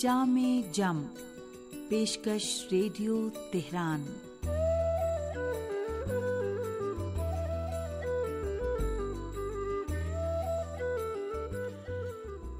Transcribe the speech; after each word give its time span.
جام 0.00 0.62
جم، 0.72 1.02
پیشکش 1.88 2.66
radio 2.72 3.28
Tehran. 3.52 4.04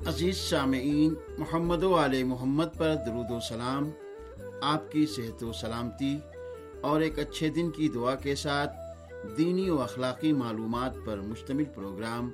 عزیز 0.07 0.37
سامعین 0.37 1.15
محمد 1.39 1.83
و 1.83 1.95
علیہ 1.95 2.25
محمد 2.25 2.65
پر 2.79 2.95
درود 3.07 3.31
و 3.31 3.41
سلام۔ 3.49 3.91
آپ 4.63 4.93
کی 4.93 5.07
صحت 5.07 5.43
و 5.43 5.53
سلامتی 5.53 6.19
اور 6.81 7.01
ایک 7.01 7.19
اچھے 7.19 7.49
دن 7.49 7.71
کی 7.71 7.89
دعا 7.89 8.15
کے 8.15 8.35
ساتھ 8.35 8.73
دینی 9.39 9.71
و 9.71 9.81
اخلاقی 9.81 10.33
معلومات 10.33 10.93
پر 11.07 11.21
مشتمل 11.21 11.65
پروگرام 11.65 12.31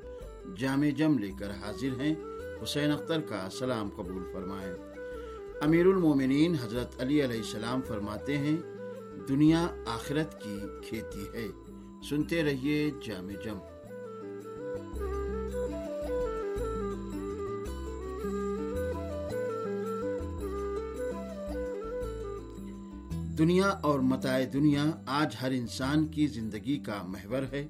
جامع 0.56 0.88
جم 0.96 1.18
لے 1.18 1.30
کر 1.38 1.50
حاضر 1.50 2.00
ہیں، 2.00 2.14
حسین 2.62 2.90
اختر 2.90 3.20
کا 3.20 3.48
سلام 3.58 3.88
قبول 3.88 4.22
فرمائیں۔ 4.32 4.85
امیر 5.62 5.86
المومنین 5.86 6.54
حضرت 6.54 7.00
علی 7.00 7.24
علیہ 7.24 7.38
السلام 7.38 7.80
فرماتے 7.82 8.38
ہیں، 8.38 8.56
دنیا 9.28 9.66
آخرت 9.86 10.42
کی 10.42 10.58
کھیتی 10.88 11.24
ہے۔ 11.34 11.46
سنتے 12.08 12.42
رہیے 12.42 12.90
جامع 13.06 13.32
جم۔ 13.44 13.58
دنیا 23.38 23.68
اور 23.68 23.98
متاع 23.98 24.40
دنیا 24.52 24.84
آج 25.06 25.36
ہر 25.42 25.50
انسان 25.50 26.06
کی 26.06 26.26
زندگی 26.26 26.76
کا 26.76 27.02
محور 27.02 27.42
ہے۔ 27.52 27.68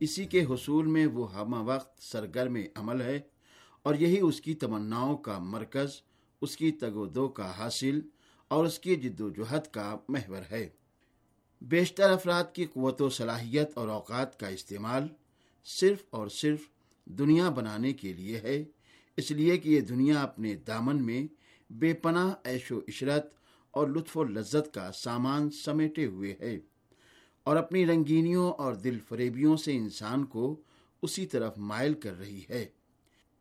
اسی 0.00 0.24
کے 0.24 0.44
حصول 0.44 0.86
میں 0.86 1.06
وہ 1.06 1.34
ہمہ 1.34 1.56
وقت 1.56 2.02
سرگرم 2.02 2.56
عمل 2.74 3.00
ہے 3.00 3.20
اور 3.82 3.94
یہی 3.94 4.20
اس 4.20 4.40
کی 4.40 4.54
تمناؤں 4.54 5.16
کا 5.16 5.38
مرکز 5.38 5.88
اس 6.44 6.56
کی 6.56 6.70
تگ 6.72 6.96
و 6.96 7.06
دو 7.06 7.28
کا 7.28 7.50
حاصل 7.58 8.00
اور 8.48 8.64
اس 8.64 8.78
کی 8.78 8.96
جد 8.96 9.20
و 9.20 9.30
جہد 9.30 9.66
کا 9.72 9.96
محور 10.08 10.42
ہے۔ 10.50 10.68
بیشتر 11.62 12.10
افراد 12.10 12.44
کی 12.52 12.64
قوت 12.64 13.02
و 13.02 13.08
صلاحیت 13.08 13.70
اور 13.74 13.88
اوقات 13.88 14.38
کا 14.40 14.48
استعمال 14.48 15.06
صرف 15.64 16.04
اور 16.10 16.28
صرف 16.28 16.60
دنیا 17.04 17.48
بنانے 17.50 17.92
کے 17.92 18.12
لیے 18.12 18.36
ہے، 18.38 18.64
اس 19.16 19.30
لیے 19.30 19.56
کہ 19.58 19.68
یہ 19.68 19.80
دنیا 19.80 20.22
اپنے 20.22 20.54
دامن 20.54 21.06
میں 21.06 21.26
بے 21.70 21.94
پناہ 21.94 22.34
عیش 22.44 22.72
و 22.72 22.78
عشرت 22.88 23.26
اور 23.70 23.88
لطف 23.88 24.16
و 24.16 24.24
لذت 24.24 24.74
کا 24.74 24.92
سامان 24.92 25.50
سمیٹے 25.50 26.06
ہوئے 26.06 26.34
ہے 26.40 26.58
اور 27.44 27.56
اپنی 27.56 27.86
رنگینیوں 27.86 28.52
اور 28.52 28.74
دل 28.74 28.98
فریبیوں 29.08 29.56
سے 29.56 29.76
انسان 29.76 30.24
کو 30.24 30.60
اسی 31.02 31.26
طرف 31.26 31.58
مائل 31.58 31.94
کر 31.94 32.18
رہی 32.18 32.42
ہے۔ 32.50 32.66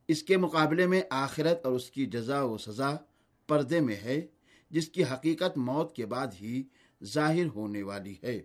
اس 0.07 0.23
کے 0.23 0.37
مقابلے 0.37 0.87
میں 0.87 1.01
آخرت 1.09 1.65
اور 1.65 1.73
اس 1.73 1.91
کی 1.91 2.05
جزا 2.05 2.43
و 2.43 2.57
سزا 2.57 2.95
پردے 3.47 3.79
میں 3.79 3.95
ہے، 3.95 4.21
جس 4.69 4.87
کی 4.87 5.03
حقیقت 5.03 5.57
موت 5.57 5.95
کے 5.95 6.05
بعد 6.05 6.27
ہی 6.41 6.63
ظاہر 7.03 7.45
ہونے 7.45 7.83
والی 7.83 8.15
ہے۔ 8.23 8.41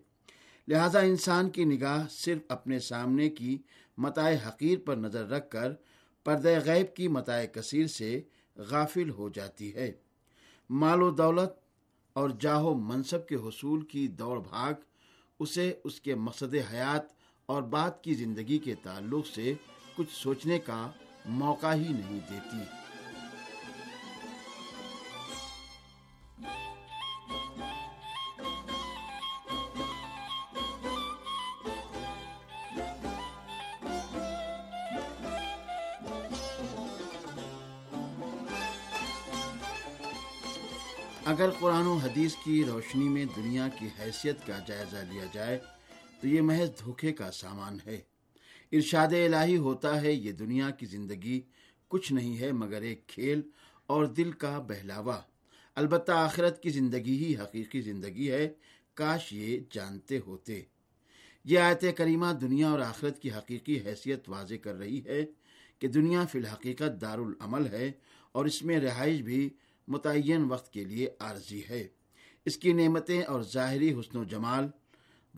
لہذا 0.69 0.99
انسان 0.99 1.51
کی 1.51 1.65
نگاہ 1.65 2.07
صرف 2.11 2.39
اپنے 2.49 2.79
سامنے 2.79 3.31
کی 3.31 3.59
متاع 3.99 4.33
حقیر 4.49 4.79
پر 4.79 4.97
نظر 4.97 5.29
رکھ 5.29 5.51
کر 5.51 5.73
پردہ 6.25 6.59
غیب 6.65 6.97
کی 6.97 7.09
متاع 7.09 7.45
کثیر 7.45 7.87
سے 7.87 8.21
غافل 8.57 9.11
ہو 9.11 9.29
جاتی 9.29 9.75
ہے۔ 9.75 9.93
مال 10.71 11.03
و 11.03 11.11
دولت 11.11 11.51
اور 12.13 12.31
جاہو 12.41 12.75
منصب 12.75 13.27
کے 13.27 13.35
حصول 13.35 13.85
کی 13.85 14.09
دوڑ 14.09 14.41
بھاگ 14.41 14.73
اسے 15.41 15.73
اس 15.85 16.01
کے 16.01 16.15
مقصد 16.15 16.55
حیات 16.73 17.03
اور 17.47 17.63
بات 17.63 18.05
کی 18.05 18.15
زندگی 18.15 18.59
کے 18.59 18.75
تعلق 18.75 19.27
سے 19.27 19.55
کچھ 19.97 20.13
سوچنے 20.13 20.59
کا 20.59 20.91
موقع 21.29 21.75
ہی 21.75 21.93
نہیں 21.93 22.21
دیتی۔ 22.31 22.57
اگر 41.25 41.51
قرآن 41.61 41.87
و 41.87 41.95
حدیث 41.95 42.35
کی 42.45 42.65
روشنی 42.65 43.09
میں 43.09 43.25
دنیا 43.37 43.69
کی 43.69 43.89
حیثیت 43.99 44.47
کا 44.47 44.59
جائزہ 44.67 44.97
لیا 44.97 45.25
جائے، 45.33 45.59
تو 46.21 46.29
یہ 46.29 46.41
محض 46.41 46.69
دھوکے 46.81 47.13
کا 47.13 47.31
سامان 47.31 47.79
ہے۔ 47.87 48.08
ارشاد 48.73 49.09
الہی 49.09 49.57
ہوتا 49.57 50.03
ہے، 50.03 50.13
یہ 50.13 50.33
دنیا 50.33 50.71
کی 50.71 50.87
زندگی 50.87 51.41
کچھ 51.89 52.13
نہیں 52.13 52.39
ہے 52.39 52.53
مگر 52.53 52.83
ایک 52.83 53.07
کھیل 53.07 53.41
اور 53.87 54.05
دل 54.05 54.33
کا 54.33 54.59
بہلاوا۔ 54.59 55.21
البتہ 55.75 56.13
آخرت 56.13 56.63
کی 56.63 56.71
زندگی 56.71 57.25
ہی 57.25 57.37
حقیقی 57.37 57.81
زندگی 57.81 58.31
ہے، 58.31 58.49
کاش 58.95 59.33
یہ 59.33 59.61
جانتے 59.71 60.19
ہوتے۔ 60.19 60.63
یہ 61.45 61.59
آیت 61.59 61.85
کریمہ 61.97 62.27
دنیا 62.41 62.69
اور 62.69 62.81
آخرت 62.81 63.23
کی 63.23 63.31
حقیقی 63.31 63.79
حیثیت 63.79 64.29
واضح 64.29 64.55
کر 64.55 64.75
رہی 64.75 65.05
ہے 65.05 65.27
کہ 65.79 65.89
دنیا 65.89 66.25
فی 66.25 66.39
الحقیقت 66.39 67.01
دار 67.01 67.19
العمل 67.19 67.67
ہے 67.67 67.93
اور 68.33 68.45
اس 68.45 68.63
میں 68.63 68.81
رہائش 68.81 69.21
بھی 69.21 69.49
متعین 69.89 70.45
وقت 70.45 70.73
کے 70.73 70.85
لیے 70.85 71.09
عارضی 71.19 71.63
ہے۔ 71.71 71.89
اس 72.45 72.57
کی 72.57 72.73
نعمتیں 72.73 73.23
اور 73.23 73.43
ظاہری 73.43 73.93
حسن 73.93 74.19
و 74.19 74.25
جمال، 74.25 74.65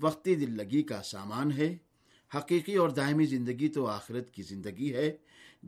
وقتی 0.01 0.35
دل 0.35 0.57
لگی 0.57 0.83
کا 0.83 1.03
سامان 1.03 1.53
ہے۔ 1.53 1.77
حقیقی 2.33 2.75
اور 2.75 2.89
دائمی 2.91 3.27
زندگی 3.27 3.69
تو 3.69 3.87
آخرت 3.89 4.31
کی 4.31 4.43
زندگی 4.43 4.93
ہے، 4.95 5.11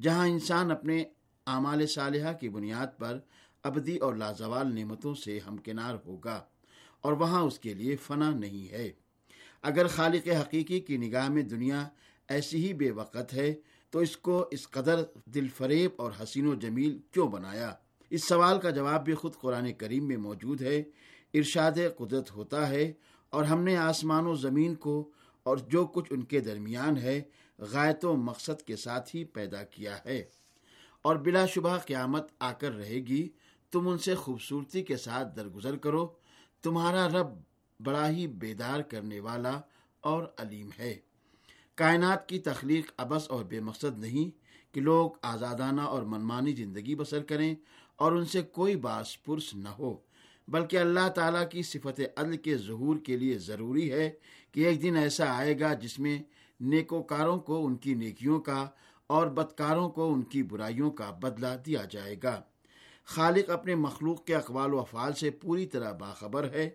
جہاں 0.03 0.27
انسان 0.29 0.71
اپنے 0.71 1.03
اعمال 1.47 1.87
صالحہ 1.87 2.33
کی 2.33 2.49
بنیاد 2.49 2.99
پر 2.99 3.19
ابدی 3.65 3.97
اور 3.97 4.15
لازوال 4.15 4.75
نعمتوں 4.75 5.15
سے 5.15 5.39
ہمکنار 5.47 5.95
ہوگا، 6.07 6.41
اور 7.01 7.13
وہاں 7.13 7.43
اس 7.43 7.59
کے 7.59 7.75
لیے 7.75 7.97
فنا 7.97 8.31
نہیں 8.31 8.73
ہے۔ 8.73 8.91
اگر 9.65 9.87
خالق 9.87 10.29
حقیقی 10.31 10.81
کی 10.81 10.97
نگاہ 10.97 11.29
میں 11.29 11.43
دنیا 11.43 11.87
ایسی 12.29 12.65
ہی 12.65 12.73
بے 12.75 12.91
وقت 12.91 13.33
ہے، 13.35 13.53
تو 13.93 13.99
اس 13.99 14.17
کو 14.17 14.45
اس 14.51 14.69
قدر 14.69 15.03
دل 15.27 15.49
فریب 15.57 15.91
اور 15.97 16.11
حسین 16.23 16.47
و 16.47 16.55
جمیل 16.55 16.99
کیوں 17.13 17.27
بنایا؟ 17.29 17.73
اس 18.11 18.25
سوال 18.29 18.61
کا 18.61 18.71
جواب 18.71 19.05
بھی 19.05 19.15
خود 19.15 19.35
قرآن 19.37 19.73
کریم 19.73 20.07
میں 20.09 20.17
موجود 20.17 20.63
ہے۔ 20.63 20.83
ارشاد 21.35 21.79
قدرت 21.99 22.31
ہوتا 22.33 22.69
ہے، 22.69 22.93
اور 23.33 23.45
ہم 23.45 23.63
نے 23.65 23.77
آسمان 23.79 24.27
و 24.27 24.35
زمین 24.37 24.75
کو 24.75 24.95
اور 25.43 25.57
جو 25.57 25.87
کچھ 25.87 26.13
ان 26.13 26.23
کے 26.23 26.41
درمیان 26.41 26.97
ہے 26.99 27.23
غائط 27.59 28.05
و 28.05 28.17
مقصد 28.17 28.63
کے 28.63 28.77
ساتھ 28.77 29.17
ہی 29.17 29.25
پیدا 29.25 29.63
کیا 29.63 29.97
ہے۔ 30.05 30.25
اور 31.03 31.17
بلا 31.17 31.47
شبہ 31.47 31.79
قیامت 31.79 32.27
آ 32.39 32.53
کر 32.53 32.73
رہے 32.73 32.95
گی، 32.95 33.29
تم 33.71 33.89
ان 33.89 33.99
سے 33.99 34.15
خوبصورتی 34.15 34.83
کے 34.83 34.97
ساتھ 34.97 35.37
درگزر 35.37 35.77
کرو۔ 35.77 36.09
تمہارا 36.63 37.09
رب 37.09 37.27
بڑا 37.85 38.09
ہی 38.09 38.27
بیدار 38.27 38.81
کرنے 38.81 39.21
والا 39.21 39.61
اور 40.01 40.23
علیم 40.39 40.71
ہے۔ 40.79 40.99
کائنات 41.75 42.29
کی 42.29 42.39
تخلیق 42.39 42.93
ابس 42.97 43.29
اور 43.29 43.45
بے 43.45 43.61
مقصد 43.61 43.99
نہیں 43.99 44.43
کہ 44.75 44.81
لوگ 44.81 45.11
آزادانہ 45.23 45.81
اور 45.81 46.03
منمانی 46.03 46.53
زندگی 46.53 46.95
بسر 46.95 47.23
کریں 47.23 47.55
اور 47.97 48.13
ان 48.13 48.25
سے 48.25 48.43
کوئی 48.43 48.77
باس 48.77 49.23
پرس 49.23 49.55
نہ 49.55 49.69
ہو۔ 49.69 49.97
بلکہ 50.49 50.77
اللہ 50.77 51.09
تعالیٰ 51.09 51.49
کی 51.51 51.63
صفت 51.63 52.01
عدل 52.17 52.37
کے 52.37 52.57
ظہور 52.57 52.97
کے 52.97 53.17
لیے 53.17 53.39
ضروری 53.39 53.93
ہے 53.93 54.11
کہ 54.53 54.67
ایک 54.67 54.83
دن 54.83 54.97
ایسا 54.97 55.37
آئے 55.37 55.61
گا 55.61 55.75
جس 55.75 55.99
میں 55.99 56.23
نیکوکاروں 56.61 57.39
کو 57.39 57.67
ان 57.67 57.77
کی 57.77 57.95
نیکیوں 57.95 58.41
کا 58.41 58.69
اور 59.07 59.27
بدکاروں 59.27 59.91
کو 59.91 60.13
ان 60.13 60.23
کی 60.23 60.43
برائیوں 60.43 60.91
کا 60.91 61.11
بدلہ 61.11 61.47
دیا 61.67 61.83
جائے 61.91 62.17
گا۔ 62.23 62.41
خالق 63.05 63.51
اپنے 63.51 63.75
مخلوق 63.75 64.25
کے 64.25 64.35
اقوال 64.35 64.75
و 64.75 64.81
افعال 64.81 65.13
سے 65.13 65.31
پوری 65.31 65.67
طرح 65.67 65.93
باخبر 65.93 66.51
ہے۔ 66.53 66.71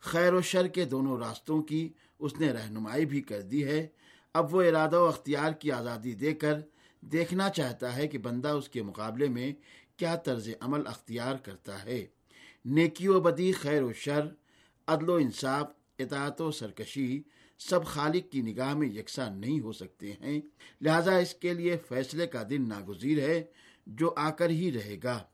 خیر 0.00 0.34
و 0.34 0.40
شر 0.40 0.66
کے 0.66 0.84
دونوں 0.84 1.18
راستوں 1.18 1.62
کی 1.62 1.88
اس 2.18 2.40
نے 2.40 2.52
رہنمائی 2.52 3.06
بھی 3.06 3.20
کر 3.20 3.40
دی 3.40 3.64
ہے۔ 3.64 3.86
اب 4.34 4.54
وہ 4.54 4.62
ارادہ 4.62 5.00
و 5.00 5.04
اختیار 5.04 5.52
کی 5.52 5.72
آزادی 5.72 6.12
دے 6.12 6.34
کر 6.34 6.60
دیکھنا 7.00 7.48
چاہتا 7.48 7.96
ہے 7.96 8.08
کہ 8.08 8.18
بندہ 8.18 8.48
اس 8.48 8.68
کے 8.68 8.82
مقابلے 8.82 9.28
میں 9.28 9.52
کیا 9.96 10.16
طرز 10.16 10.48
عمل 10.60 10.86
اختیار 10.86 11.36
کرتا 11.36 11.84
ہے۔ 11.84 12.06
نیکی 12.64 13.08
و 13.08 13.20
بدی، 13.20 13.52
خیر 13.52 13.82
و 13.82 13.92
شر، 13.92 14.28
عدل 14.86 15.08
و 15.08 15.14
انصاف، 15.14 15.66
اطاعت 15.98 16.40
و 16.40 16.50
سرکشی 16.50 17.22
سب 17.58 17.84
خالق 17.84 18.32
کی 18.32 18.42
نگاہ 18.42 18.74
میں 18.74 18.88
یکساں 18.88 19.30
نہیں 19.30 19.60
ہو 19.60 19.72
سکتے 19.72 20.12
ہیں۔ 20.12 20.40
لہذا 20.80 21.16
اس 21.16 21.34
کے 21.34 21.54
لیے 21.54 21.76
فیصلے 21.88 22.26
کا 22.26 22.42
دن 22.50 22.68
ناگزیر 22.68 23.18
ہے 23.18 23.44
جو 23.86 24.14
آ 24.16 24.30
کر 24.30 24.50
ہی 24.50 24.72
رہے 24.72 24.96
گا۔ 25.04 25.24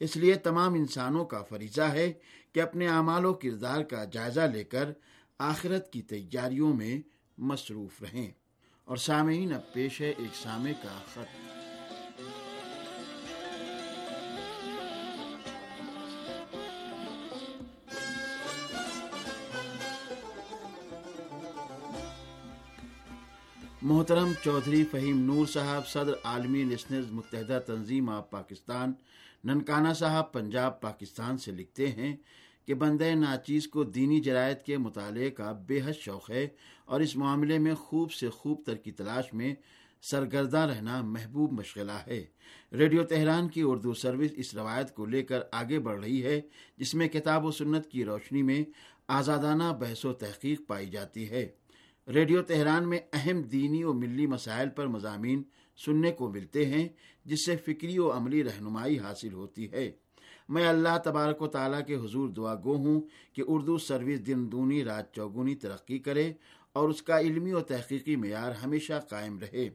اس 0.00 0.16
لیے 0.16 0.34
تمام 0.34 0.74
انسانوں 0.74 1.24
کا 1.24 1.42
فریضہ 1.42 1.82
ہے 1.82 2.12
کہ 2.52 2.60
اپنے 2.60 2.88
اعمال 2.88 3.24
و 3.24 3.34
کردار 3.34 3.82
کا 3.82 4.04
جائزہ 4.04 4.40
لے 4.40 4.64
کر 4.64 4.92
آخرت 5.38 5.92
کی 5.92 6.02
تیاریوں 6.02 6.74
میں 6.74 7.00
مصروف 7.38 8.02
رہیں۔ 8.02 8.30
اور 8.84 8.96
سامعین، 8.96 9.54
اب 9.54 9.72
پیش 9.72 10.00
ہے 10.00 10.12
ایک 10.18 10.36
سامع 10.42 10.70
کا 10.82 11.00
خط۔ 11.12 11.63
محترم 23.84 24.32
چودھری 24.44 24.84
فہیم 24.90 25.18
نور 25.18 25.46
صاحب، 25.46 25.86
صدر 25.88 26.12
عالمی 26.24 26.64
لسنرز 26.64 27.10
متحدہ 27.12 27.58
تنظیم 27.66 28.08
آف 28.08 28.30
پاکستان، 28.30 28.92
ننکانہ 29.44 29.92
صاحب، 29.92 30.32
پنجاب، 30.32 30.80
پاکستان 30.80 31.38
سے 31.38 31.52
لکھتے 31.52 31.88
ہیں 31.88 32.16
کہ 32.66 32.74
بندے 32.74 33.14
ناچیز 33.14 33.68
کو 33.68 33.84
دینی 33.84 34.20
جرائد 34.20 34.64
کے 34.66 34.78
مطالعے 34.78 35.30
کا 35.30 35.52
بے 35.52 35.80
حد 35.84 36.00
شوق 36.00 36.30
ہے 36.30 36.48
اور 36.84 37.00
اس 37.00 37.16
معاملے 37.16 37.58
میں 37.58 37.74
خوب 37.74 38.12
سے 38.12 38.30
خوب 38.30 38.62
تر 38.66 38.74
کی 38.74 38.92
تلاش 38.92 39.34
میں 39.34 39.54
سرگردہ 40.02 40.58
رہنا 40.58 41.02
محبوب 41.02 41.52
مشغلہ 41.52 41.98
ہے۔ 42.06 42.24
ریڈیو 42.72 43.02
تہران 43.02 43.48
کی 43.48 43.62
اردو 43.62 43.94
سروس 43.94 44.30
اس 44.36 44.54
روایت 44.54 44.94
کو 44.94 45.06
لے 45.06 45.22
کر 45.22 45.40
آگے 45.52 45.78
بڑھ 45.78 46.00
رہی 46.00 46.24
ہے، 46.24 46.40
جس 46.76 46.94
میں 46.94 47.08
کتاب 47.08 47.44
و 47.44 47.50
سنت 47.50 47.86
کی 47.86 48.04
روشنی 48.04 48.42
میں 48.42 48.64
آزادانہ 49.08 49.72
بحث 49.80 50.04
و 50.04 50.12
تحقیق 50.12 50.66
پائی 50.66 50.86
جاتی 50.86 51.30
ہے۔ 51.30 51.48
ریڈیو 52.08 52.42
تہران 52.42 52.88
میں 52.88 52.98
اہم 53.12 53.42
دینی 53.42 53.84
و 53.84 53.92
ملی 53.92 54.26
مسائل 54.26 54.68
پر 54.68 54.86
مضامین 54.86 55.42
سننے 55.76 56.10
کو 56.10 56.30
ملتے 56.30 56.66
ہیں، 56.66 56.88
جس 57.24 57.46
سے 57.46 57.56
فکری 57.56 57.98
و 57.98 58.12
عملی 58.12 58.44
رہنمائی 58.44 58.98
حاصل 58.98 59.32
ہوتی 59.32 59.72
ہے۔ 59.72 59.90
میں 60.48 60.68
اللہ 60.68 60.98
تبارک 61.04 61.42
و 61.42 61.46
تعالیٰ 61.46 61.84
کے 61.86 61.94
حضور 61.94 62.28
دعا 62.28 62.54
گو 62.54 62.76
ہوں 62.76 63.00
کہ 63.32 63.42
اردو 63.46 63.78
سروس 63.78 64.26
دن 64.26 64.52
دونی 64.52 64.84
رات 64.84 65.14
چوگونی 65.14 65.54
ترقی 65.54 65.98
کرے 65.98 66.32
اور 66.72 66.88
اس 66.88 67.02
کا 67.02 67.20
علمی 67.20 67.52
و 67.52 67.60
تحقیقی 67.60 68.16
معیار 68.16 68.52
ہمیشہ 68.52 69.00
قائم 69.08 69.38
رہے۔ 69.38 69.68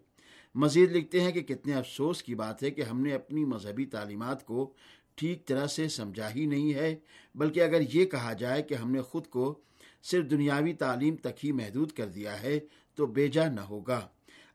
مزید 0.56 0.92
لکھتے 0.92 1.22
ہیں 1.22 1.32
کہ 1.32 1.42
کتنے 1.42 1.74
افسوس 1.74 2.24
کی 2.24 2.36
بات 2.36 2.64
ہے 2.64 2.72
کہ 2.72 2.82
ہم 2.82 3.02
نے 3.02 3.14
اپنی 3.14 3.46
مذہبی 3.46 3.86
تعلیمات 3.86 4.46
کو 4.46 4.74
ٹھیک 5.16 5.46
طرح 5.46 5.68
سے 5.68 5.88
سمجھا 5.88 6.36
ہی 6.36 6.46
نہیں 6.46 6.74
ہے، 6.74 6.96
بلکہ 7.36 7.60
اگر 7.60 7.82
یہ 7.94 8.06
کہا 8.06 8.34
جائے 8.34 8.64
کہ 8.64 8.74
ہم 8.74 8.92
نے 8.92 9.02
خود 9.02 9.28
کو 9.28 9.60
صرف 10.04 10.32
دنیاوی 10.32 10.74
تعلیم 10.74 11.16
تک 11.16 11.46
ہی 11.46 11.52
محدود 11.52 11.92
کر 11.92 12.06
دیا 12.06 12.42
ہے 12.42 12.60
تو 12.96 13.06
بیجا 13.06 13.50
نہ 13.50 13.62
ہوگا۔ 13.62 14.08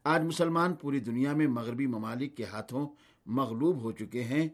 آج 0.05 0.23
مسلمان 0.23 0.75
پوری 0.75 1.01
دنیا 1.01 1.33
میں 1.33 1.47
مغربی 1.47 1.87
ممالک 1.87 2.37
کے 2.37 2.45
ہاتھوں 2.45 2.89
مغلوب 3.27 3.83
ہو 3.83 3.93
چکے 3.93 4.25
ہیں۔ 4.25 4.49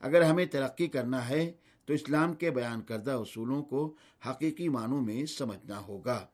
اگر 0.00 0.22
ہمیں 0.22 0.46
ترقی 0.46 0.86
کرنا 0.86 1.28
ہے 1.28 1.52
تو 1.84 1.92
اسلام 1.92 2.32
کے 2.32 2.50
بیان 2.50 2.80
کردہ 2.80 3.10
اصولوں 3.10 3.62
کو 3.62 3.94
حقیقی 4.30 4.68
معنوں 4.68 5.00
میں 5.00 5.26
سمجھنا 5.26 5.80
ہوگا۔ 5.80 6.26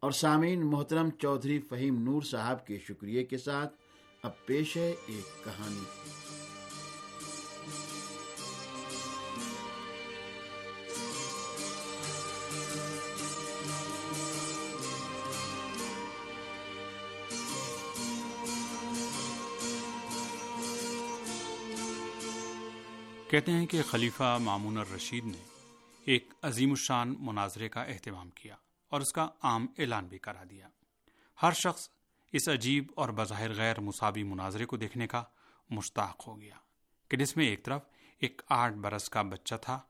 اور 0.00 0.10
سامعین، 0.10 0.66
محترم 0.66 1.10
چودھری 1.10 1.58
فہیم 1.58 2.02
نور 2.02 2.22
صاحب 2.22 2.66
کے 2.66 2.78
شکریہ 2.78 3.24
کے 3.24 3.38
ساتھ 3.38 3.74
اب 4.22 4.46
پیش 4.46 4.76
ہے 4.76 4.94
ایک 5.06 5.44
کہانی۔ 5.44 6.25
کہتے 23.30 23.52
ہیں 23.52 23.66
کہ 23.66 23.82
خلیفہ 23.82 24.38
معمون 24.40 24.78
الرشید 24.78 25.24
نے 25.24 25.44
ایک 26.04 26.34
عظیم 26.42 26.70
الشان 26.70 27.14
مناظرے 27.18 27.68
کا 27.68 27.82
اہتمام 27.82 28.30
کیا 28.30 28.56
اور 28.88 29.00
اس 29.00 29.12
کا 29.12 29.28
عام 29.42 29.66
اعلان 29.78 30.06
بھی 30.06 30.18
کرا 30.18 30.42
دیا۔ 30.50 30.68
ہر 31.42 31.52
شخص 31.52 31.88
اس 32.32 32.48
عجیب 32.48 32.92
اور 32.96 33.08
بظاہر 33.08 33.54
غیر 33.54 33.80
مساوی 33.80 34.22
مناظرے 34.22 34.64
کو 34.64 34.76
دیکھنے 34.76 35.06
کا 35.06 35.22
مشتاق 35.70 36.28
ہو 36.28 36.40
گیا 36.40 36.54
کہ 37.08 37.16
جس 37.16 37.36
میں 37.36 37.46
ایک 37.46 37.64
طرف 37.64 37.82
ایک 38.18 38.42
آٹھ 38.48 38.74
برس 38.74 39.08
کا 39.08 39.22
بچہ 39.22 39.54
تھا 39.54 39.80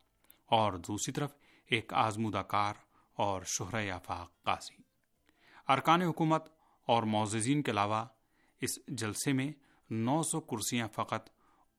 اور 0.47 0.73
دوسری 0.73 1.13
طرف 1.13 1.33
ایک 1.67 1.93
آزمودہ 1.93 2.39
کار 2.39 2.75
اور 3.13 3.43
شہر 3.47 3.91
آفاق 3.91 4.43
قاضی۔ 4.43 4.83
ارکان 5.69 6.03
حکومت 6.03 6.49
اور 6.87 7.03
معززین 7.03 7.63
کے 7.63 7.71
علاوہ 7.71 8.05
اس 8.61 8.87
جلسے 8.89 9.33
میں 9.33 9.53
نو 9.91 10.23
سو 10.23 10.41
کرسیاں 10.41 10.89
فقط 10.95 11.29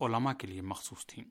علماء 0.01 0.33
کے 0.33 0.48
لیے 0.48 0.62
مخصوص 0.62 1.06
تھیں۔ 1.06 1.24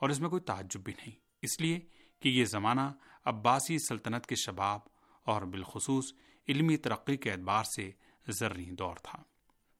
اور 0.00 0.10
اس 0.10 0.20
میں 0.20 0.28
کوئی 0.28 0.42
تعجب 0.42 0.80
بھی 0.80 0.92
نہیں۔ 0.92 1.16
اس 1.42 1.60
لیے 1.60 1.80
کہ 2.20 2.28
یہ 2.28 2.44
زمانہ 2.44 2.80
عباسی 3.24 3.78
سلطنت 3.78 4.26
کے 4.26 4.34
شباب 4.34 4.80
اور 5.24 5.42
بالخصوص 5.42 6.04
علمی 6.48 6.76
ترقی 6.76 7.16
کے 7.16 7.32
اعتبار 7.32 7.64
سے 7.64 7.90
زرعی 8.28 8.70
دور 8.70 8.96
تھا۔ 9.02 9.22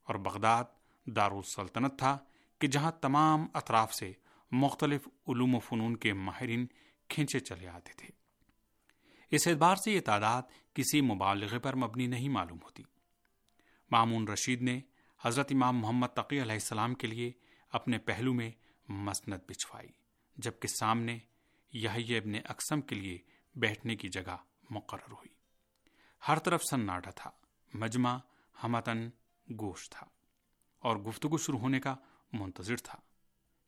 اور 0.03 0.15
بغداد 0.15 0.65
دارالسلطنت 1.07 1.99
تھا 1.99 2.19
کہ 2.59 2.67
جہاں 2.67 2.93
تمام 3.01 3.47
اطراف 3.55 3.95
سے 3.95 4.13
مختلف 4.51 5.09
علوم 5.29 5.55
و 5.55 5.59
فنون 5.59 5.97
کے 5.97 6.13
ماہرین 6.13 6.67
کھینچے 7.09 7.41
چلے 7.41 7.69
آتے 7.69 7.93
تھے۔ 7.97 8.09
اس 9.31 9.49
اعتبار 9.49 9.77
سے 9.77 9.93
یہ 9.93 10.01
تعداد 10.01 10.43
کسی 10.75 11.01
مبالغے 11.01 11.59
پر 11.59 11.75
مبنی 11.75 12.07
نہیں 12.07 12.29
معلوم 12.29 12.59
ہوتی۔ 12.63 12.83
مامون 13.91 14.29
رشید 14.29 14.63
نے 14.63 14.81
حضرت 15.23 15.53
امام 15.55 15.79
محمد 15.79 16.07
تقی 16.07 16.43
علیہ 16.43 16.53
السلام 16.53 16.95
کے 16.95 17.07
لیے 17.07 17.33
اپنے 17.71 17.99
پہلو 17.99 18.35
میں 18.35 18.51
مسند 18.89 19.35
بچھوائی۔ 19.49 19.89
جبکہ 20.43 20.69
سامنے 20.69 21.19
یہ 21.73 22.17
ابن 22.17 22.33
اقسم 22.45 22.81
کے 22.81 22.95
لیے 22.95 23.19
بیٹھنے 23.55 23.97
کی 23.97 24.09
جگہ 24.09 24.37
مقرر 24.71 25.13
ہوئی۔ 25.13 25.29
ہر 26.29 26.39
طرف 26.39 26.63
سناٹا 26.71 27.11
تھا، 27.11 27.31
مجمع 27.75 28.19
ہمتن 28.65 29.11
گوش 29.51 29.91
تھا 29.91 30.07
اور 30.79 30.97
گفتگو 30.97 31.37
شروع 31.37 31.59
ہونے 31.59 31.81
کا 31.81 31.95
منتظر 32.33 32.77
تھا 32.77 32.99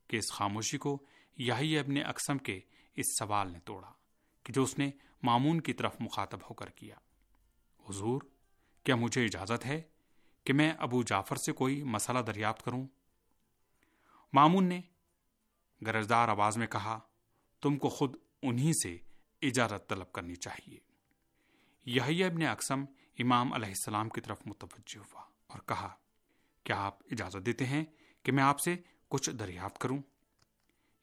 کہ 0.07 0.17
اس 0.17 0.33
خاموشی 0.33 0.79
کو 0.79 1.07
یہی 1.37 1.79
ابن 1.79 1.95
اقسم 2.07 2.39
کے 2.39 2.61
اس 2.95 3.19
سوال 3.19 3.53
نے 3.53 3.59
توڑا 3.61 3.93
کہ 4.43 4.53
جو 4.53 4.63
اس 4.63 4.79
نے 4.79 4.91
معمون 5.23 5.61
کی 5.61 5.73
طرف 5.73 5.97
مخاطب 6.01 6.39
ہو 6.51 6.55
کر 6.55 6.71
کیا۔ 6.71 6.97
حضور، 7.89 8.23
کیا 8.85 8.95
مجھے 8.95 9.25
اجازت 9.25 9.67
ہے 9.67 9.83
کہ 10.45 10.53
میں 10.53 10.73
ابو 10.79 11.03
جعفر 11.03 11.37
سے 11.37 11.53
کوئی 11.53 11.83
مسئلہ 11.83 12.19
دریافت 12.19 12.63
کروں؟ 12.63 12.87
مامون 14.33 14.65
نے 14.65 14.81
گرجدار 15.87 16.29
آواز 16.29 16.56
میں 16.56 16.67
کہا، 16.67 17.00
تم 17.61 17.76
کو 17.76 17.88
خود 17.88 18.17
انہی 18.43 18.73
سے 18.82 18.99
اجازت 19.43 19.88
طلب 19.88 20.12
کرنی 20.12 20.34
چاہیے۔ 20.34 20.79
یہی 21.87 22.25
ابن 22.25 22.43
اقسم 22.43 22.84
امام 23.19 23.52
علیہ 23.52 23.69
السلام 23.69 24.08
کی 24.08 24.20
طرف 24.20 24.40
متوجہ 24.46 24.99
ہوا 24.99 25.23
اور 25.46 25.58
کہا، 25.67 25.94
کیا 26.64 26.76
آپ 26.76 26.99
اجازت 27.11 27.46
دیتے 27.46 27.67
ہیں 27.67 27.84
کہ 28.23 28.32
میں 28.32 28.44
آپ 28.44 28.61
سے 28.61 28.76
کچھ 29.08 29.31
دریافت 29.31 29.79
کروں؟ 29.79 29.99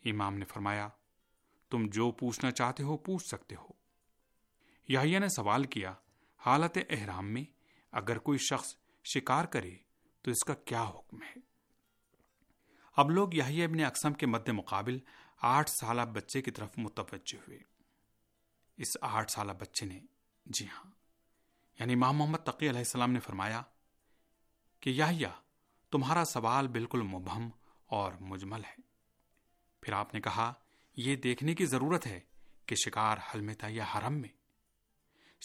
امام 0.05 0.37
نے 0.37 0.45
فرمایا، 0.45 0.89
تم 1.69 1.87
جو 1.87 2.11
پوچھنا 2.11 2.51
چاہتے 2.51 2.83
ہو 2.83 2.97
پوچھ 2.97 3.27
سکتے 3.27 3.55
ہو۔ 3.55 3.67
یحییٰ 4.87 5.19
نے 5.19 5.29
سوال 5.29 5.63
کیا، 5.63 5.93
حالت 6.37 6.77
احرام 6.89 7.33
میں 7.33 7.43
اگر 7.91 8.17
کوئی 8.17 8.37
شخص 8.37 8.75
شکار 9.03 9.45
کرے 9.45 9.75
تو 10.21 10.31
اس 10.31 10.43
کا 10.47 10.53
کیا 10.53 10.83
حکم 10.83 11.23
ہے؟ 11.23 11.48
اب 12.99 13.11
لوگ 13.11 13.33
یہی 13.33 13.63
ابن 13.63 13.83
اقسم 13.83 14.13
کے 14.13 14.25
مد 14.25 14.49
مقابل 14.49 14.99
آٹھ 15.41 15.69
سالہ 15.69 16.01
بچے 16.01 16.41
کی 16.41 16.51
طرف 16.51 16.69
متوجہ 16.77 17.37
ہوئے۔ 17.47 17.59
اس 18.77 18.97
آٹھ 19.01 19.31
سالہ 19.31 19.51
بچے 19.51 19.85
نے 19.85 19.99
جی 20.45 20.65
ہاں 20.65 20.91
یعنی 21.79 21.95
ماہ 21.95 22.11
محمد 22.11 22.37
تقی 22.37 22.69
علیہ 22.69 22.79
السلام 22.79 23.11
نے 23.11 23.19
فرمایا 23.19 23.61
کہ 24.79 24.89
یہ 24.89 25.27
تمہارا 25.91 26.25
سوال 26.25 26.67
بالکل 26.67 27.01
مبہم 27.01 27.49
اور 27.85 28.11
مجمل 28.19 28.63
ہے۔ 28.63 28.81
پھر 29.81 29.93
آپ 29.93 30.13
نے 30.13 30.21
کہا، 30.21 30.53
یہ 30.97 31.15
دیکھنے 31.15 31.55
کی 31.55 31.65
ضرورت 31.65 32.07
ہے 32.07 32.19
کہ 32.65 32.75
شکار 32.75 33.17
حل 33.17 33.41
میں 33.41 33.53
تھا 33.53 33.67
یا 33.69 33.85
حرم 33.95 34.13
میں 34.13 34.29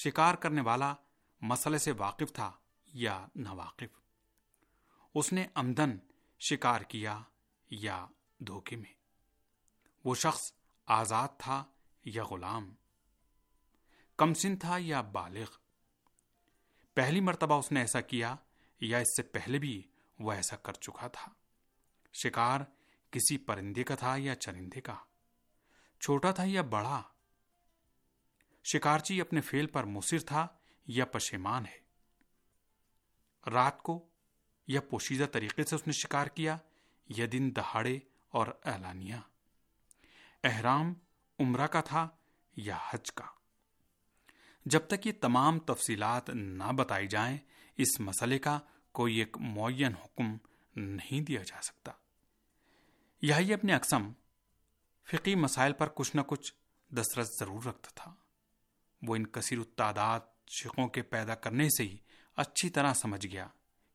شکار 0.05 0.35
کرنے 0.35 0.61
والا 0.61 0.95
مسئلے 1.41 1.79
سے 1.79 1.93
واقف 1.93 2.33
تھا 2.33 2.53
یا 2.87 3.27
ناواقف۔ 3.37 4.01
اس 5.15 5.33
نے 5.33 5.47
امدن 5.55 5.97
شکار 6.41 6.81
کیا 6.81 7.23
یا 7.71 8.07
دھوکے 8.39 8.77
میں۔ 8.77 8.93
وہ 10.05 10.15
شخص 10.15 10.53
آزاد 10.87 11.29
تھا 11.39 11.65
یا 12.05 12.25
غلام؟ 12.25 12.75
کمسن 14.17 14.57
تھا 14.57 14.77
یا 14.79 15.01
بالغ؟ 15.01 15.47
پہلی 16.95 17.21
مرتبہ 17.21 17.59
اس 17.59 17.73
نے 17.73 17.81
ایسا 17.81 18.01
کیا 18.01 18.37
یا 18.81 18.99
اس 18.99 19.17
سے 19.17 19.23
پہلے 19.23 19.59
بھی 19.59 19.89
وہ 20.19 20.33
ایسا 20.33 20.57
کر 20.57 20.73
چکا 20.73 21.09
تھا؟ 21.09 21.33
شکار 22.13 22.61
کسی 23.11 23.39
پرندے 23.39 23.85
کا 23.85 23.95
تھا 23.95 24.15
یا 24.17 24.35
چرندے 24.35 24.81
کا؟ 24.81 24.97
چھوٹا 26.01 26.31
تھا 26.31 26.43
یا 26.47 26.63
بڑا؟ 26.63 27.03
شکارچی 28.65 29.21
اپنے 29.21 29.41
فیل 29.41 29.67
پر 29.67 29.85
مصر 29.85 30.19
تھا 30.19 30.47
یا 30.87 31.05
پشیمان 31.05 31.67
ہے؟ 31.67 31.85
رات 33.51 33.83
کو 33.83 34.09
یا 34.67 34.81
پوشیدہ 34.81 35.25
طریقے 35.33 35.65
سے 35.65 35.75
اس 35.75 35.87
نے 35.87 35.93
شکار 35.93 36.27
کیا 36.27 36.59
یہ 37.09 37.27
دن 37.27 37.51
دہاڑے 37.57 37.99
اور 38.29 38.47
اعلانیہ۔ 38.65 39.15
احرام 40.45 40.95
عمرہ 41.39 41.67
کا 41.67 41.81
تھا 41.81 42.09
یا 42.57 42.79
حج 42.91 43.13
کا؟ 43.13 43.25
جب 44.65 44.81
تک 44.89 45.07
یہ 45.07 45.13
تمام 45.21 45.59
تفصیلات 45.59 46.31
نہ 46.31 46.73
بتائی 46.73 47.09
جائیں، 47.09 47.39
اس 47.77 48.01
مسئلے 48.01 48.39
کا 48.39 48.59
کوئی 48.93 49.17
ایک 49.17 49.37
معین 49.39 49.95
حکم 49.95 50.37
نہیں 50.77 51.21
دیا 51.21 51.43
جا 51.43 51.63
سکتا۔ 51.63 51.93
یہی 53.23 53.55
اپنے 53.55 53.75
اقسم 53.75 54.13
فقی 55.13 55.35
مسائل 55.35 55.73
پر 55.73 55.89
کچھ 55.95 56.17
نہ 56.17 56.21
کچھ 56.27 56.55
دسترس 56.95 57.29
ضرور 57.41 57.63
رکھتا 57.67 57.89
تھا۔ 57.95 58.15
وہ 59.03 59.17
ان 59.17 59.27
کثیر 59.27 59.59
التعداد 59.59 60.21
شقوں 60.47 60.89
کے 60.89 61.03
پیدا 61.03 61.35
کرنے 61.35 61.69
سے 61.69 61.83
ہی 61.83 61.99
اچھی 62.37 62.71
طرح 62.71 62.95
سمجھ 62.95 63.27
گیا۔ 63.27 63.49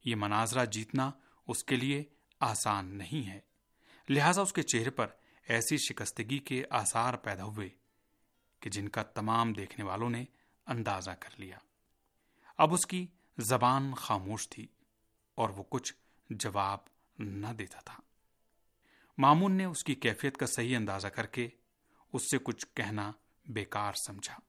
یہ 0.05 0.15
مناظرہ 0.15 0.65
جیتنا 0.65 1.11
اس 1.47 1.63
کے 1.63 1.75
لیے 1.75 2.03
آسان 2.39 2.85
نہیں 2.85 3.29
ہے۔ 3.29 3.39
لہذا 4.09 4.41
اس 4.41 4.53
کے 4.53 4.61
چہرے 4.61 4.89
پر 4.89 5.07
ایسی 5.43 5.77
شکستگی 5.77 6.39
کے 6.39 6.63
آثار 6.69 7.13
پیدا 7.13 7.43
ہوئے 7.43 7.69
کہ 8.59 8.69
جن 8.69 8.89
کا 8.89 9.03
تمام 9.03 9.53
دیکھنے 9.53 9.85
والوں 9.85 10.09
نے 10.09 10.25
اندازہ 10.65 11.11
کر 11.11 11.29
لیا۔ 11.37 11.57
اب 12.57 12.73
اس 12.73 12.85
کی 12.85 13.07
زبان 13.37 13.93
خاموش 13.93 14.49
تھی 14.49 14.67
اور 15.35 15.49
وہ 15.49 15.63
کچھ 15.69 15.93
جواب 16.29 16.79
نہ 17.19 17.47
دیتا 17.47 17.79
تھا۔ 17.79 17.99
مامون 19.17 19.51
نے 19.51 19.65
اس 19.65 19.83
کی 19.83 19.95
کیفیت 19.95 20.37
کا 20.37 20.45
صحیح 20.45 20.77
اندازہ 20.77 21.07
کر 21.07 21.25
کے 21.25 21.49
اس 22.13 22.31
سے 22.31 22.37
کچھ 22.37 22.65
کہنا 22.73 23.11
بیکار 23.45 23.93
سمجھا 23.93 24.39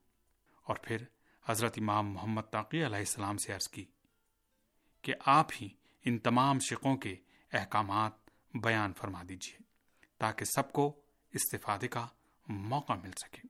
اور 0.63 0.75
پھر 0.83 0.97
حضرت 1.45 1.73
امام 1.77 2.11
محمد 2.11 2.41
تاقی 2.41 2.85
علیہ 2.85 2.97
السلام 2.97 3.37
سے 3.37 3.53
عرض 3.53 3.67
کی 3.67 3.85
کہ 5.01 5.13
آپ 5.25 5.47
ہی 5.61 5.69
ان 6.05 6.17
تمام 6.17 6.59
شقوں 6.59 6.97
کے 6.97 7.15
احکامات 7.53 8.11
بیان 8.53 8.93
فرما 8.93 9.23
دیجیے 9.29 9.57
تاکہ 10.17 10.45
سب 10.45 10.73
کو 10.73 11.01
استفادے 11.33 11.87
کا 11.87 12.07
موقع 12.47 12.93
مل 12.93 13.11
سکے۔ 13.11 13.47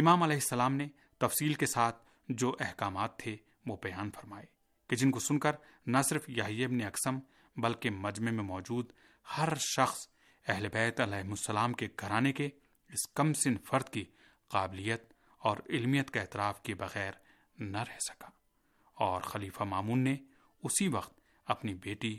امام 0.00 0.22
علیہ 0.22 0.36
السلام 0.36 0.74
نے 0.74 0.88
تفصیل 1.18 1.54
کے 1.54 1.66
ساتھ 1.66 2.04
جو 2.28 2.56
احکامات 2.60 3.18
تھے 3.18 3.36
وہ 3.66 3.76
بیان 3.82 4.10
فرمائے 4.10 4.46
کہ 4.86 4.96
جن 4.96 5.10
کو 5.10 5.20
سن 5.20 5.38
کر 5.38 5.52
نہ 5.86 5.98
صرف 6.08 6.24
ابن 6.28 6.80
اقسم 6.82 7.18
بلکہ 7.56 7.90
مجمع 7.90 8.30
میں 8.30 8.44
موجود 8.44 8.92
ہر 9.38 9.54
شخص 9.54 10.08
اہل 10.48 10.68
بیت 10.68 11.00
علیہ 11.00 11.18
السلام 11.18 11.72
کے 11.72 11.88
گھرانے 12.00 12.32
کے 12.32 12.48
اس 12.88 13.08
کم 13.14 13.32
سن 13.32 13.58
فرد 13.58 13.88
کی 13.88 14.04
قابلیت 14.48 15.12
اور 15.38 15.56
علمیت 15.68 16.10
کا 16.10 16.20
اعتراف 16.20 16.62
کے 16.62 16.74
بغیر 16.74 17.12
نہ 17.58 17.78
رہ 17.78 17.98
سکا 17.98 18.28
اور 18.94 19.20
خلیفہ 19.20 19.62
مامون 19.62 19.98
نے 19.98 20.16
اسی 20.62 20.88
وقت 20.88 21.20
اپنی 21.46 21.74
بیٹی 21.74 22.18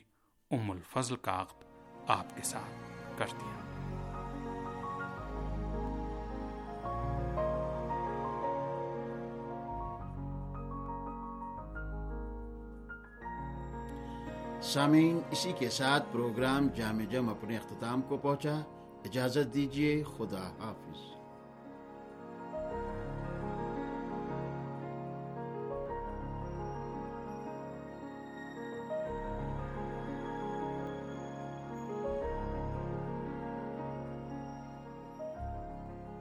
ام 0.52 0.72
الفضل 0.72 1.16
کا 1.16 1.42
عقد 1.42 1.64
آپ 2.08 2.26
کے 2.36 2.42
ساتھ 2.44 3.20
کر 3.20 3.26
دیا۔ 3.32 3.62
سامعین، 14.62 15.20
اسی 15.32 15.54
کے 15.60 15.70
ساتھ 15.70 16.04
پروگرام 16.12 16.68
جامع 16.76 17.04
جم 17.04 17.30
اپنے 17.30 17.58
اختتام 17.58 18.02
کو 18.02 18.18
پہنچا۔ 18.18 18.62
اجازت 19.06 19.54
دیجیے 19.54 20.04
خدا 20.18 20.52
حافظ۔ 20.64 21.21